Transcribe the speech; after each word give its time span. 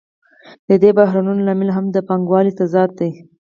د 0.67 0.71
دې 0.83 0.91
بحرانونو 0.99 1.45
لامل 1.47 1.69
هم 1.77 1.85
د 1.91 1.97
پانګوالۍ 2.07 2.51
تضاد 2.59 2.89
دی 2.99 3.09